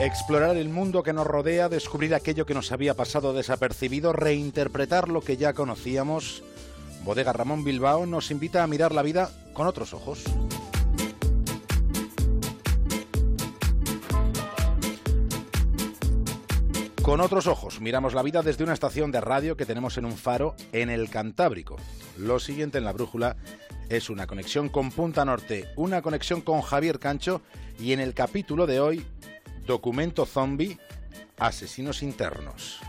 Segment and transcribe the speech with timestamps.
[0.00, 5.22] Explorar el mundo que nos rodea, descubrir aquello que nos había pasado desapercibido, reinterpretar lo
[5.22, 6.44] que ya conocíamos.
[7.02, 10.22] Bodega Ramón Bilbao nos invita a mirar la vida con otros ojos.
[17.02, 20.16] Con otros ojos, miramos la vida desde una estación de radio que tenemos en un
[20.16, 21.76] faro en el Cantábrico.
[22.16, 23.36] Lo siguiente en la brújula
[23.88, 27.42] es una conexión con Punta Norte, una conexión con Javier Cancho
[27.80, 29.04] y en el capítulo de hoy,
[29.68, 30.78] documento zombie,
[31.38, 32.80] asesinos internos.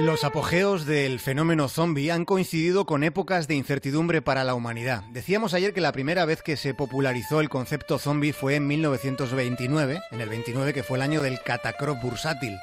[0.00, 5.02] Los apogeos del fenómeno zombie han coincidido con épocas de incertidumbre para la humanidad.
[5.10, 10.00] Decíamos ayer que la primera vez que se popularizó el concepto zombie fue en 1929,
[10.10, 12.56] en el 29 que fue el año del catacrop bursátil.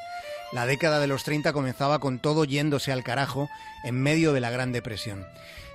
[0.51, 3.51] La década de los 30 comenzaba con todo yéndose al carajo
[3.83, 5.27] en medio de la Gran Depresión.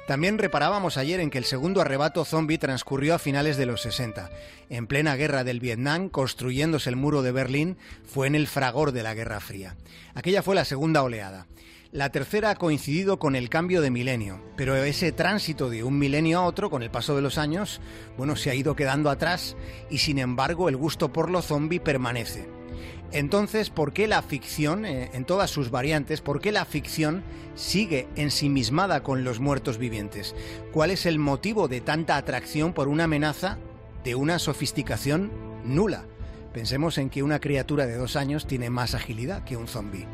[0.06, 4.31] También reparábamos ayer en que el segundo arrebato zombie transcurrió a finales de los 60.
[4.69, 9.05] En plena guerra del Vietnam, construyéndose el muro de Berlín, fue en el fragor de
[9.05, 9.77] la Guerra Fría.
[10.14, 11.47] Aquella fue la segunda oleada.
[11.92, 16.39] La tercera ha coincidido con el cambio de milenio, pero ese tránsito de un milenio
[16.39, 17.83] a otro, con el paso de los años,
[18.16, 19.56] bueno, se ha ido quedando atrás
[19.91, 22.62] y sin embargo el gusto por lo zombie permanece.
[23.12, 27.22] Entonces, ¿por qué la ficción, eh, en todas sus variantes, por qué la ficción
[27.55, 30.34] sigue ensimismada con los muertos vivientes?
[30.72, 33.58] ¿Cuál es el motivo de tanta atracción por una amenaza
[34.03, 35.30] de una sofisticación
[35.64, 36.06] nula?
[36.55, 40.06] Pensemos en que una criatura de dos años tiene más agilidad que un zombi.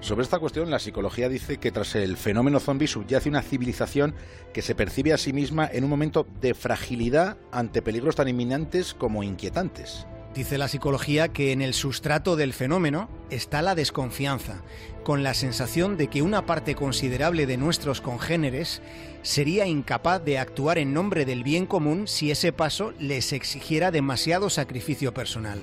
[0.00, 4.14] Sobre esta cuestión, la psicología dice que tras el fenómeno zombie subyace una civilización
[4.54, 8.94] que se percibe a sí misma en un momento de fragilidad ante peligros tan inminentes
[8.94, 10.06] como inquietantes.
[10.34, 14.62] Dice la psicología que en el sustrato del fenómeno está la desconfianza,
[15.02, 18.80] con la sensación de que una parte considerable de nuestros congéneres
[19.22, 24.50] sería incapaz de actuar en nombre del bien común si ese paso les exigiera demasiado
[24.50, 25.60] sacrificio personal.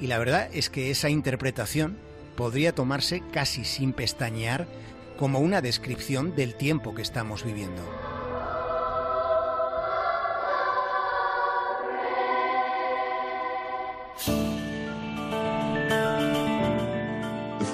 [0.00, 1.98] Y la verdad es que esa interpretación
[2.34, 4.66] podría tomarse casi sin pestañear
[5.18, 7.82] como una descripción del tiempo que estamos viviendo.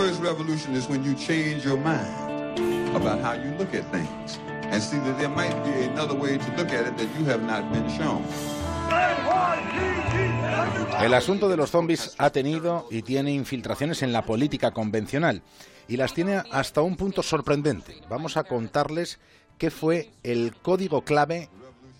[0.05, 2.59] First revolution is when you change your mind
[2.95, 4.39] about how you look at things
[4.71, 7.43] and see that there might be another way to look at it that you have
[7.43, 8.23] not been shown.
[11.01, 15.41] El asunto de los zombies ha tenido y tiene infiltraciones en la política convencional
[15.89, 17.97] y las tiene hasta un punto sorprendente.
[18.11, 19.19] Vamos a contarles
[19.57, 21.49] qué fue el código clave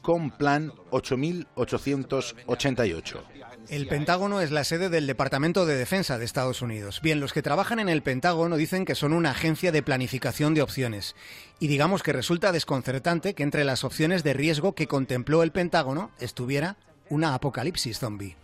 [0.05, 3.25] con Plan 8888.
[3.71, 7.01] El Pentágono es la sede del Departamento de Defensa de Estados Unidos.
[7.03, 10.61] Bien, los que trabajan en el Pentágono dicen que son una agencia de planificación de
[10.61, 11.17] opciones.
[11.59, 16.11] Y digamos que resulta desconcertante que entre las opciones de riesgo que contempló el Pentágono
[16.21, 16.77] estuviera
[17.09, 18.37] una apocalipsis zombie.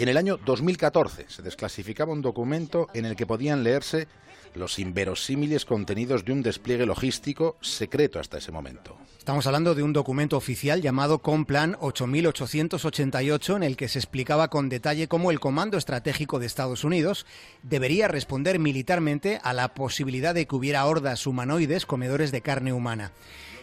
[0.00, 4.08] En el año 2014 se desclasificaba un documento en el que podían leerse
[4.54, 8.96] los inverosímiles contenidos de un despliegue logístico secreto hasta ese momento.
[9.18, 14.70] Estamos hablando de un documento oficial llamado Complan 8888 en el que se explicaba con
[14.70, 17.26] detalle cómo el Comando Estratégico de Estados Unidos
[17.62, 23.12] debería responder militarmente a la posibilidad de que hubiera hordas humanoides comedores de carne humana.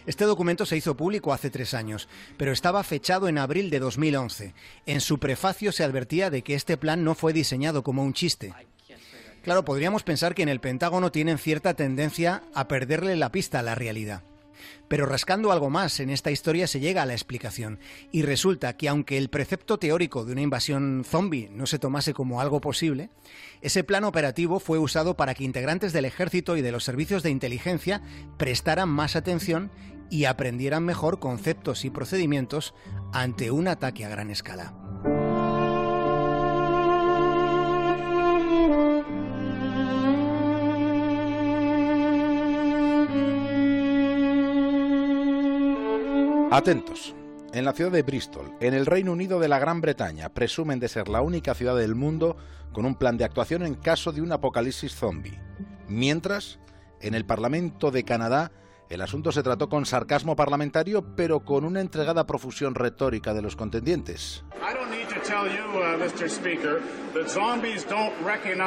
[0.08, 2.08] Este documento se hizo público hace tres años,
[2.38, 4.54] pero estaba fechado en abril de 2011.
[4.86, 8.54] En su prefacio se advertía de que este plan no fue diseñado como un chiste.
[9.44, 13.64] Claro, podríamos pensar que en el Pentágono tienen cierta tendencia a perderle la pista a
[13.64, 14.24] la realidad.
[14.88, 17.80] Pero rascando algo más en esta historia se llega a la explicación
[18.12, 22.42] y resulta que aunque el precepto teórico de una invasión zombie no se tomase como
[22.42, 23.10] algo posible,
[23.62, 27.30] ese plan operativo fue usado para que integrantes del ejército y de los servicios de
[27.30, 28.02] inteligencia
[28.38, 29.70] prestaran más atención
[30.10, 32.74] y aprendieran mejor conceptos y procedimientos
[33.14, 34.74] ante un ataque a gran escala.
[46.50, 47.14] Atentos.
[47.54, 50.88] En la ciudad de Bristol, en el Reino Unido de la Gran Bretaña, presumen de
[50.88, 52.36] ser la única ciudad del mundo
[52.72, 55.40] con un plan de actuación en caso de un apocalipsis zombie.
[55.88, 56.60] Mientras,
[57.02, 58.52] en el Parlamento de Canadá,
[58.90, 63.56] el asunto se trató con sarcasmo parlamentario, pero con una entregada profusión retórica de los
[63.56, 64.44] contendientes.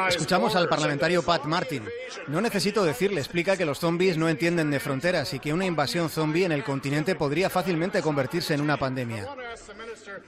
[0.09, 1.83] Escuchamos al parlamentario Pat Martin.
[2.27, 6.09] No necesito decirle, explica que los zombies no entienden de fronteras y que una invasión
[6.09, 9.27] zombie en el continente podría fácilmente convertirse en una pandemia.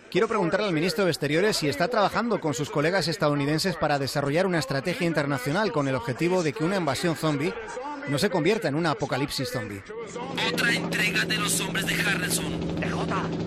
[0.10, 4.46] Quiero preguntarle al ministro de Exteriores si está trabajando con sus colegas estadounidenses para desarrollar
[4.46, 7.54] una estrategia internacional con el objetivo de que una invasión zombie
[8.08, 9.82] no se convierta en una apocalipsis zombie.
[10.52, 12.76] Otra entrega de los hombres de Harrison.
[12.76, 12.92] DJ,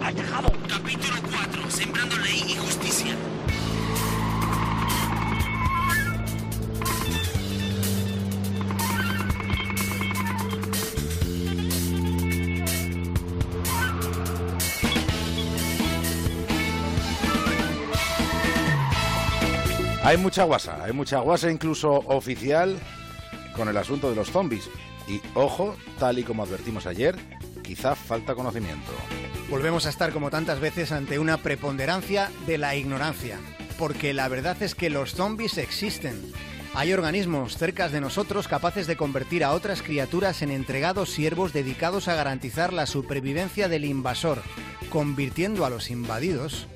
[0.03, 0.53] al tejado.
[0.69, 1.71] Capítulo 4.
[1.71, 3.15] Sembrando ley y justicia.
[20.03, 22.79] Hay mucha guasa, hay mucha guasa incluso oficial
[23.57, 24.69] con el asunto de los zombies.
[25.09, 27.17] Y ojo, tal y como advertimos ayer,
[27.63, 28.93] quizá falta conocimiento.
[29.51, 33.39] Volvemos a estar como tantas veces ante una preponderancia de la ignorancia,
[33.79, 36.33] porque la verdad es que los zombies existen.
[36.75, 42.09] Hay organismos cerca de nosotros capaces de convertir a otras criaturas en entregados siervos dedicados
[42.09, 44.43] a garantizar la supervivencia del invasor,
[44.91, 46.67] convirtiendo a los invadidos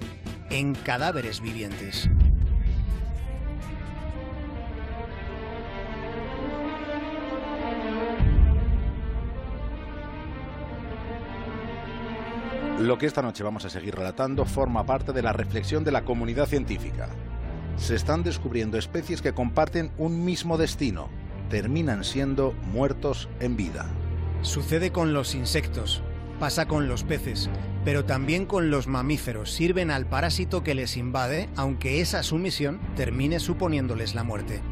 [0.48, 2.08] en cadáveres vivientes.
[12.80, 16.06] Lo que esta noche vamos a seguir relatando forma parte de la reflexión de la
[16.06, 17.10] comunidad científica.
[17.76, 21.10] Se están descubriendo especies que comparten un mismo destino,
[21.50, 23.84] terminan siendo muertos en vida.
[24.40, 26.02] Sucede con los insectos,
[26.38, 27.50] pasa con los peces,
[27.84, 29.50] pero también con los mamíferos.
[29.52, 34.62] Sirven al parásito que les invade, aunque esa sumisión termine suponiéndoles la muerte.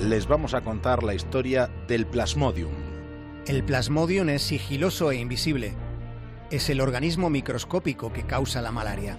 [0.00, 2.72] Les vamos a contar la historia del Plasmodium.
[3.46, 5.76] El Plasmodium es sigiloso e invisible.
[6.50, 9.16] Es el organismo microscópico que causa la malaria.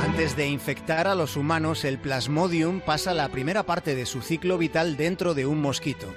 [0.00, 4.56] Antes de infectar a los humanos, el Plasmodium pasa la primera parte de su ciclo
[4.56, 6.14] vital dentro de un mosquito.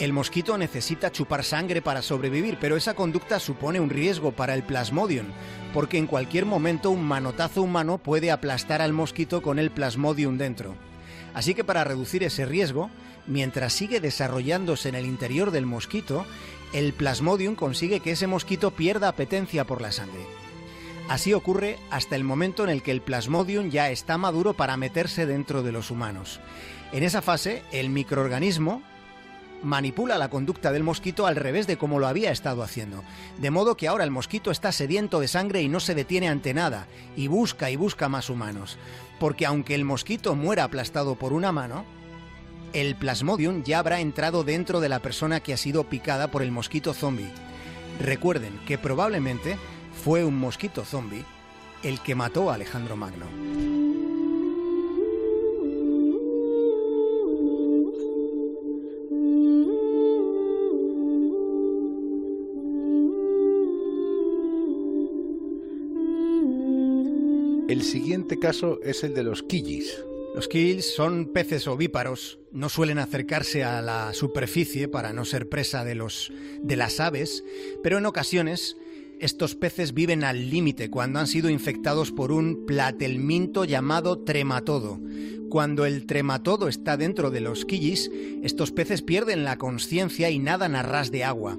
[0.00, 4.64] El mosquito necesita chupar sangre para sobrevivir, pero esa conducta supone un riesgo para el
[4.64, 5.26] Plasmodium,
[5.72, 10.74] porque en cualquier momento un manotazo humano puede aplastar al mosquito con el Plasmodium dentro.
[11.32, 12.90] Así que para reducir ese riesgo,
[13.28, 16.26] mientras sigue desarrollándose en el interior del mosquito,
[16.72, 20.26] el Plasmodium consigue que ese mosquito pierda apetencia por la sangre.
[21.08, 25.24] Así ocurre hasta el momento en el que el Plasmodium ya está maduro para meterse
[25.24, 26.40] dentro de los humanos.
[26.92, 28.82] En esa fase, el microorganismo
[29.64, 33.02] manipula la conducta del mosquito al revés de como lo había estado haciendo.
[33.38, 36.54] De modo que ahora el mosquito está sediento de sangre y no se detiene ante
[36.54, 38.78] nada, y busca y busca más humanos.
[39.18, 41.84] Porque aunque el mosquito muera aplastado por una mano,
[42.72, 46.52] el plasmodium ya habrá entrado dentro de la persona que ha sido picada por el
[46.52, 47.32] mosquito zombie.
[48.00, 49.56] Recuerden que probablemente
[50.04, 51.24] fue un mosquito zombie
[51.82, 53.73] el que mató a Alejandro Magno.
[67.66, 70.04] El siguiente caso es el de los quillis.
[70.34, 75.82] Los quills son peces ovíparos, no suelen acercarse a la superficie para no ser presa
[75.82, 76.30] de, los,
[76.60, 77.42] de las aves,
[77.82, 78.76] pero en ocasiones
[79.18, 85.00] estos peces viven al límite cuando han sido infectados por un platelminto llamado trematodo.
[85.48, 88.10] Cuando el trematodo está dentro de los quillis,
[88.42, 91.56] estos peces pierden la conciencia y nadan a ras de agua.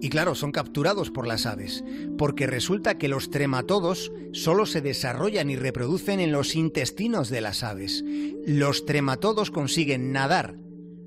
[0.00, 1.82] Y claro, son capturados por las aves,
[2.18, 7.62] porque resulta que los trematodos solo se desarrollan y reproducen en los intestinos de las
[7.62, 8.04] aves.
[8.46, 10.56] Los trematodos consiguen nadar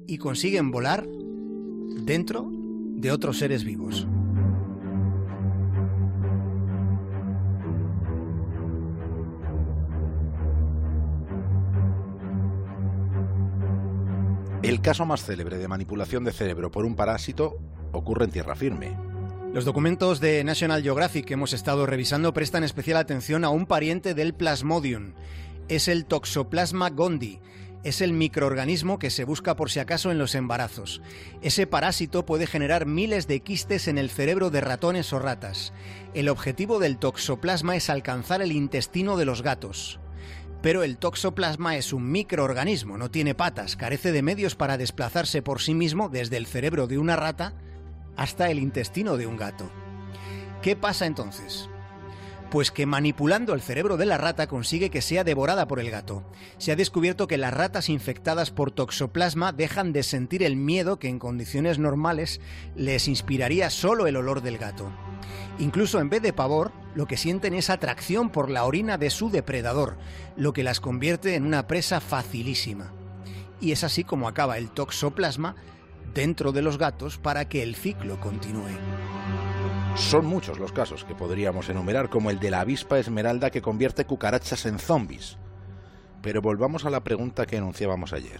[0.07, 1.07] y consiguen volar
[2.03, 4.07] dentro de otros seres vivos.
[14.61, 17.57] El caso más célebre de manipulación de cerebro por un parásito
[17.91, 18.95] ocurre en tierra firme.
[19.53, 24.13] Los documentos de National Geographic que hemos estado revisando prestan especial atención a un pariente
[24.13, 25.13] del Plasmodium.
[25.67, 27.39] Es el Toxoplasma gondii.
[27.83, 31.01] Es el microorganismo que se busca por si acaso en los embarazos.
[31.41, 35.73] Ese parásito puede generar miles de quistes en el cerebro de ratones o ratas.
[36.13, 39.99] El objetivo del toxoplasma es alcanzar el intestino de los gatos.
[40.61, 45.59] Pero el toxoplasma es un microorganismo, no tiene patas, carece de medios para desplazarse por
[45.61, 47.55] sí mismo desde el cerebro de una rata
[48.19, 49.71] hasta el intestino de un gato.
[50.61, 51.69] ¿Qué pasa entonces?
[52.51, 56.29] Pues que manipulando el cerebro de la rata consigue que sea devorada por el gato.
[56.57, 61.07] Se ha descubierto que las ratas infectadas por toxoplasma dejan de sentir el miedo que
[61.07, 62.41] en condiciones normales
[62.75, 64.91] les inspiraría solo el olor del gato.
[65.57, 69.29] Incluso en vez de pavor, lo que sienten es atracción por la orina de su
[69.29, 69.97] depredador,
[70.35, 72.93] lo que las convierte en una presa facilísima.
[73.61, 75.55] y es así como acaba el toxoplasma
[76.13, 78.77] dentro de los gatos para que el ciclo continúe.
[79.95, 84.05] Son muchos los casos que podríamos enumerar, como el de la avispa esmeralda que convierte
[84.05, 85.37] cucarachas en zombies.
[86.21, 88.39] Pero volvamos a la pregunta que enunciábamos ayer.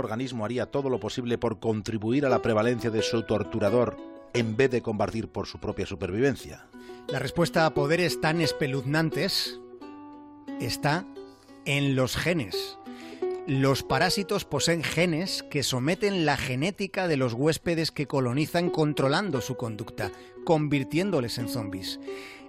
[0.00, 3.22] ¿Por qué un organismo haría todo lo posible por contribuir a la prevalencia de su
[3.24, 3.98] torturador
[4.32, 6.66] en vez de combatir por su propia supervivencia?
[7.08, 9.60] La respuesta a poderes tan espeluznantes
[10.58, 11.04] está
[11.66, 12.78] en los genes.
[13.46, 19.58] Los parásitos poseen genes que someten la genética de los huéspedes que colonizan controlando su
[19.58, 20.10] conducta,
[20.46, 22.00] convirtiéndoles en zombies.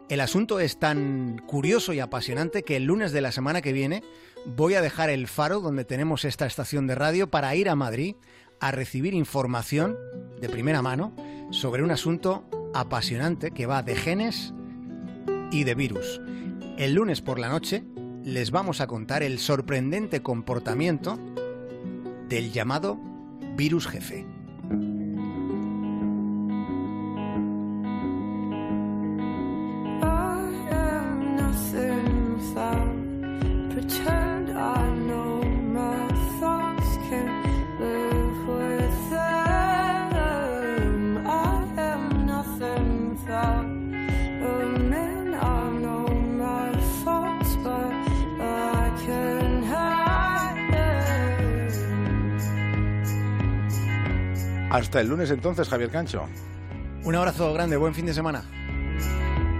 [0.07, 4.03] El asunto es tan curioso y apasionante que el lunes de la semana que viene
[4.45, 8.15] voy a dejar el faro donde tenemos esta estación de radio para ir a Madrid
[8.59, 9.97] a recibir información
[10.39, 11.15] de primera mano
[11.51, 14.53] sobre un asunto apasionante que va de genes
[15.51, 16.21] y de virus.
[16.77, 17.83] El lunes por la noche
[18.23, 21.19] les vamos a contar el sorprendente comportamiento
[22.29, 22.99] del llamado
[23.55, 24.25] virus jefe.
[54.71, 56.23] Hasta el lunes entonces, Javier Cancho.
[57.03, 58.45] Un abrazo grande, buen fin de semana.